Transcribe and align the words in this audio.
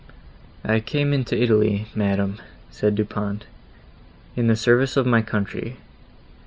"I 0.63 0.79
came 0.79 1.13
into 1.13 1.39
Italy, 1.39 1.85
madam," 1.93 2.39
said 2.71 2.95
Du 2.95 3.05
Pont, 3.05 3.45
"in 4.35 4.47
the 4.47 4.55
service 4.55 4.97
of 4.97 5.05
my 5.05 5.21
country. 5.21 5.75